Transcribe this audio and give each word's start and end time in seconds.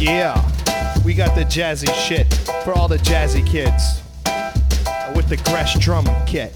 Yeah, 0.00 0.34
we 1.04 1.12
got 1.12 1.34
the 1.34 1.42
jazzy 1.42 1.92
shit 1.92 2.32
for 2.64 2.72
all 2.72 2.88
the 2.88 2.96
jazzy 2.96 3.46
kids 3.46 4.00
with 5.14 5.28
the 5.28 5.36
Gretsch 5.36 5.78
drum 5.78 6.06
kit. 6.24 6.54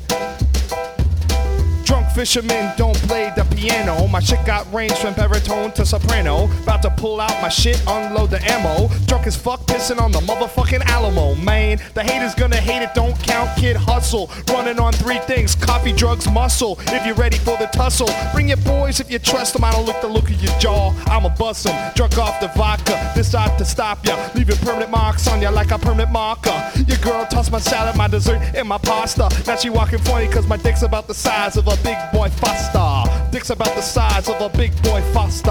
Drunk 1.85 2.09
fishermen 2.15 2.73
don't 2.79 2.97
play 3.03 3.31
the 3.37 3.44
piano. 3.65 4.07
My 4.09 4.21
shit 4.21 4.45
got 4.45 4.71
range 4.73 4.93
from 4.93 5.15
baritone 5.15 5.73
to 5.73 5.87
soprano. 5.87 6.51
About 6.63 6.83
to 6.83 6.91
pull 6.91 7.21
out 7.21 7.35
my 7.41 7.49
shit, 7.49 7.81
unload 7.89 8.31
the 8.31 8.43
ammo. 8.51 8.89
Drunk 9.07 9.27
as 9.27 9.37
fuck, 9.37 9.61
pissing 9.67 10.01
on 10.01 10.13
the 10.13 10.21
motherfucking 10.21 10.83
Alamo. 10.85 11.35
Man, 11.37 11.79
the 11.95 12.03
haters 12.03 12.35
gonna 12.35 12.57
hate 12.57 12.83
it, 12.83 12.95
don't 12.95 13.19
count, 13.21 13.57
kid, 13.59 13.77
hustle. 13.77 14.31
Running 14.49 14.79
on 14.79 14.93
three 14.93 15.19
things 15.21 15.55
coffee, 15.55 15.93
drugs, 15.93 16.31
muscle. 16.31 16.79
If 16.89 17.07
you're 17.07 17.15
ready 17.15 17.39
for 17.39 17.57
the 17.57 17.67
tussle, 17.73 18.11
bring 18.33 18.49
your 18.49 18.59
boys 18.59 19.01
if 19.01 19.11
you 19.11 19.19
trust 19.19 19.55
them. 19.55 19.65
I 19.65 19.73
don't 19.73 19.87
look 19.87 20.01
the 20.01 20.09
look 20.09 20.31
of 20.31 20.43
your 20.43 20.57
jaw. 20.59 20.93
I'ma 21.07 21.35
bust 21.37 21.65
them, 21.65 21.93
drunk 21.95 22.19
off 22.19 22.41
the 22.41 22.49
vodka. 22.49 23.13
Decide 23.15 23.57
to 23.59 23.65
stop 23.65 24.05
ya, 24.07 24.15
leaving 24.35 24.57
permanent 24.57 24.91
marks 24.91 25.27
on 25.29 25.41
ya 25.41 25.51
like 25.51 25.71
a 25.71 25.79
permanent 25.79 26.11
marker. 26.11 26.55
Your 26.87 26.99
girl 26.99 27.25
tossed 27.27 27.51
my 27.51 27.61
salad, 27.61 27.97
my 27.97 28.09
dessert, 28.09 28.41
and 28.55 28.69
my 28.69 28.79
pasta. 28.79 29.29
Now 29.47 29.57
she 29.57 29.71
walking 29.71 30.01
funny 30.01 30.29
cause 30.29 30.47
my 30.47 30.57
dick's 30.59 30.83
about 30.83 31.07
the 31.07 31.15
size 31.15 31.57
of 31.57 31.67
a 31.67 31.77
big 31.83 31.97
boy 32.13 32.29
Foster. 32.29 33.24
Dick's 33.35 33.51
about 33.51 33.75
the 33.75 33.83
size 33.83 34.29
of 34.29 34.41
a 34.41 34.49
big 34.57 34.71
boy 34.85 35.03
Foster. 35.13 35.51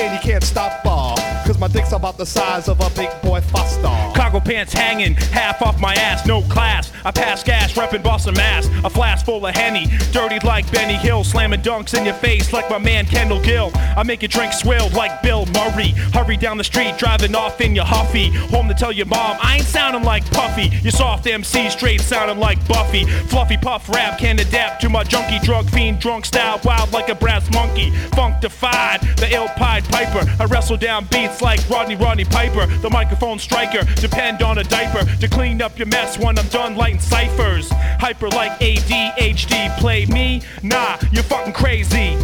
And 0.00 0.14
you 0.14 0.20
can't 0.20 0.44
stop 0.44 0.84
her. 0.84 1.42
Cause 1.44 1.58
my 1.58 1.66
dick's 1.66 1.90
about 1.90 2.16
the 2.18 2.24
size 2.24 2.68
of 2.68 2.80
a 2.80 2.88
big 2.90 3.10
boy 3.20 3.40
Foster. 3.40 3.88
Cargo 4.36 4.50
pants 4.50 4.72
hanging, 4.72 5.14
half 5.14 5.62
off 5.62 5.80
my 5.80 5.94
ass, 5.94 6.26
no 6.26 6.42
class. 6.42 6.92
I 7.04 7.10
pass 7.10 7.42
gas, 7.42 7.72
reppin' 7.72 8.02
Boston, 8.02 8.34
Mass. 8.34 8.66
A 8.84 8.90
flask 8.90 9.24
full 9.24 9.46
of 9.46 9.54
Henny, 9.54 9.86
dirty 10.12 10.38
like 10.46 10.70
Benny 10.70 10.94
Hill, 10.94 11.24
slamming 11.24 11.62
dunks 11.62 11.96
in 11.96 12.04
your 12.04 12.14
face 12.14 12.52
like 12.52 12.68
my 12.68 12.78
man 12.78 13.06
Kendall 13.06 13.40
Gill. 13.40 13.70
I 13.74 14.02
make 14.02 14.22
your 14.22 14.28
drink 14.28 14.52
swill 14.52 14.90
like 14.90 15.22
Bill 15.22 15.46
Murray. 15.46 15.90
Hurry 16.12 16.36
down 16.36 16.58
the 16.58 16.64
street, 16.64 16.98
driving 16.98 17.34
off 17.34 17.60
in 17.60 17.74
your 17.74 17.84
Huffy. 17.84 18.28
Home 18.50 18.68
to 18.68 18.74
tell 18.74 18.92
your 18.92 19.06
mom 19.06 19.36
I 19.40 19.56
ain't 19.56 19.64
sounding 19.64 20.02
like 20.02 20.28
Puffy. 20.32 20.70
You 20.82 20.90
soft 20.90 21.26
MC 21.26 21.70
straight 21.70 22.00
sounding 22.00 22.38
like 22.38 22.58
Buffy. 22.68 23.04
Fluffy 23.04 23.56
puff 23.56 23.88
rap 23.88 24.18
can 24.18 24.38
adapt 24.38 24.82
to 24.82 24.88
my 24.88 25.04
junkie 25.04 25.38
drug 25.44 25.70
fiend 25.70 26.00
drunk 26.00 26.26
style, 26.26 26.60
wild 26.64 26.92
like 26.92 27.08
a 27.08 27.14
brass 27.14 27.50
monkey. 27.52 27.90
Funk 28.14 28.40
defied, 28.40 29.00
the 29.16 29.32
ill 29.32 29.48
pied 29.48 29.84
piper. 29.84 30.28
I 30.38 30.44
wrestle 30.46 30.76
down 30.76 31.06
beats 31.06 31.40
like 31.40 31.60
Rowdy 31.70 31.96
Roddy 31.96 32.24
Piper. 32.24 32.66
The 32.66 32.90
microphone 32.90 33.38
striker, 33.38 33.84
depend 34.26 34.42
on 34.42 34.58
a 34.58 34.64
diaper 34.64 35.04
to 35.20 35.28
clean 35.28 35.62
up 35.62 35.78
your 35.78 35.86
mess 35.86 36.18
when 36.18 36.36
I'm 36.36 36.48
done 36.48 36.74
lighting 36.74 36.98
ciphers. 36.98 37.68
Hyper 38.00 38.28
like 38.30 38.58
ADHD, 38.58 39.78
play 39.78 40.04
me? 40.06 40.42
Nah, 40.64 40.98
you're 41.12 41.22
fucking 41.22 41.52
crazy. 41.52 42.16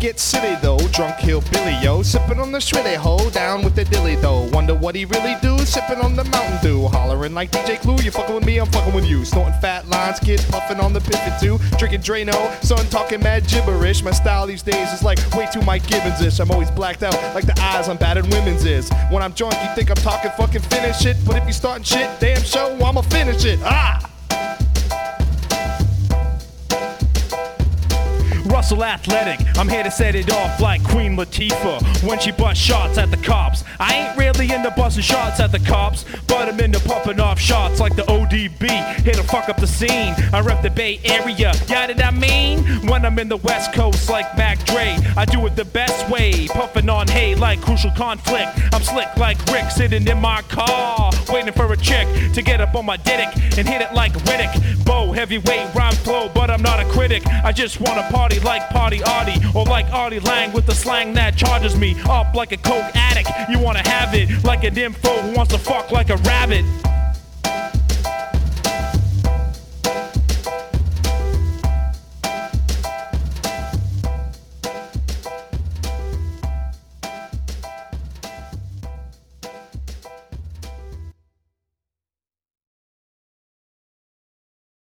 Shit 0.00 0.18
silly 0.18 0.56
though, 0.62 0.78
drunk 0.92 1.16
hillbilly 1.16 1.76
yo, 1.82 2.02
sipping 2.02 2.40
on 2.40 2.50
the 2.50 2.58
shreddy 2.58 2.96
ho, 2.96 3.30
down 3.30 3.62
with 3.62 3.76
the 3.76 3.84
dilly 3.84 4.16
though. 4.16 4.48
Wonder 4.52 4.74
what 4.74 4.96
he 4.96 5.04
really 5.04 5.36
do, 5.40 5.56
sipping 5.58 5.98
on 5.98 6.16
the 6.16 6.24
Mountain 6.24 6.58
Dew, 6.62 6.88
hollering 6.88 7.32
like 7.32 7.52
DJ 7.52 7.78
Clue. 7.78 7.96
You 8.02 8.10
fucking 8.10 8.34
with 8.34 8.44
me, 8.44 8.58
I'm 8.58 8.66
fucking 8.72 8.92
with 8.92 9.06
you. 9.06 9.24
Snorting 9.24 9.60
fat 9.60 9.88
lines, 9.88 10.18
kid 10.18 10.44
puffing 10.48 10.80
on 10.80 10.92
the 10.92 11.00
pivot 11.00 11.38
too, 11.38 11.58
drinking 11.78 12.00
Drano, 12.00 12.64
son 12.64 12.84
talking 12.86 13.20
mad 13.20 13.46
gibberish. 13.46 14.02
My 14.02 14.10
style 14.10 14.48
these 14.48 14.62
days 14.62 14.90
is 14.92 15.04
like 15.04 15.18
way 15.36 15.46
too 15.52 15.62
Mike 15.62 15.86
Gibbons 15.86 16.20
ish. 16.20 16.40
I'm 16.40 16.50
always 16.50 16.72
blacked 16.72 17.04
out 17.04 17.14
like 17.32 17.46
the 17.46 17.56
eyes 17.60 17.88
on 17.88 17.96
battered 17.96 18.26
women's 18.32 18.64
is. 18.64 18.90
When 19.10 19.22
I'm 19.22 19.32
drunk, 19.32 19.54
you 19.62 19.68
think 19.76 19.90
I'm 19.90 20.02
talking 20.02 20.32
fucking 20.32 20.62
Finnish 20.62 21.06
it, 21.06 21.18
but 21.24 21.36
if 21.36 21.46
you 21.46 21.52
starting 21.52 21.84
shit, 21.84 22.08
damn 22.18 22.42
show, 22.42 22.72
I'ma 22.82 23.02
finish 23.02 23.44
it. 23.44 23.60
Ah! 23.62 24.09
Russell 28.60 28.84
Athletic, 28.84 29.40
I'm 29.56 29.70
here 29.70 29.82
to 29.82 29.90
set 29.90 30.14
it 30.14 30.30
off 30.30 30.60
like 30.60 30.84
Queen 30.84 31.16
Latifah 31.16 32.06
when 32.06 32.18
she 32.18 32.30
busts 32.30 32.62
shots 32.62 32.98
at 32.98 33.10
the 33.10 33.16
cops. 33.16 33.64
I 33.78 33.94
ain't 33.94 34.18
really 34.18 34.52
into 34.52 34.70
busting 34.72 35.02
shots 35.02 35.40
at 35.40 35.50
the 35.50 35.60
cops, 35.60 36.04
but 36.28 36.46
I'm 36.46 36.60
into 36.60 36.78
pumping 36.80 37.20
off 37.20 37.40
shots 37.40 37.80
like 37.80 37.96
the 37.96 38.02
ODB. 38.02 38.68
Here 39.02 39.14
to 39.14 39.22
fuck 39.22 39.48
up 39.48 39.56
the 39.56 39.66
scene. 39.66 40.14
I 40.34 40.40
rep 40.40 40.60
the 40.60 40.68
Bay 40.68 41.00
Area, 41.04 41.54
yeah, 41.68 41.86
did 41.86 42.02
I 42.02 42.10
mean? 42.10 42.62
When 42.86 43.06
I'm 43.06 43.18
in 43.18 43.30
the 43.30 43.38
West 43.38 43.72
Coast 43.72 44.10
like 44.10 44.36
Mac 44.36 44.62
Dre, 44.66 44.94
I 45.16 45.24
do 45.24 45.46
it 45.46 45.56
the 45.56 45.64
best 45.64 46.10
way. 46.10 46.46
Puffing 46.48 46.90
on 46.90 47.08
hay 47.08 47.34
like 47.34 47.62
crucial 47.62 47.92
conflict. 47.92 48.50
I'm 48.74 48.82
slick 48.82 49.16
like 49.16 49.38
Rick 49.46 49.70
sitting 49.70 50.06
in 50.06 50.20
my 50.20 50.42
car, 50.42 51.10
waiting 51.30 51.54
for 51.54 51.72
a 51.72 51.78
chick 51.78 52.06
to 52.34 52.42
get 52.42 52.60
up 52.60 52.74
on 52.74 52.84
my 52.84 52.98
dick 52.98 53.28
and 53.56 53.66
hit 53.66 53.80
it 53.80 53.94
like 53.94 54.12
Riddick. 54.12 54.84
Bowe, 54.84 55.12
heavyweight 55.12 55.74
rhyme 55.74 55.94
flow, 55.94 56.30
but 56.34 56.50
I'm 56.50 56.62
not 56.62 56.78
a 56.78 56.84
critic. 56.90 57.26
I 57.26 57.52
just 57.52 57.80
wanna 57.80 58.06
party 58.10 58.38
like 58.50 58.68
Party 58.70 59.00
Artie 59.04 59.40
or 59.54 59.64
like 59.64 59.86
Artie 59.92 60.18
Lange 60.18 60.52
with 60.52 60.66
the 60.66 60.74
slang 60.74 61.14
that 61.14 61.36
charges 61.36 61.78
me 61.78 61.94
up 62.06 62.34
like 62.34 62.50
a 62.50 62.56
coke 62.56 62.90
addict. 62.96 63.30
You 63.48 63.60
wanna 63.60 63.88
have 63.88 64.12
it 64.12 64.42
like 64.42 64.64
an 64.64 64.76
info 64.76 65.10
who 65.22 65.36
wants 65.36 65.52
to 65.52 65.58
fuck 65.58 65.92
like 65.92 66.10
a 66.10 66.16
rabbit. 66.16 66.64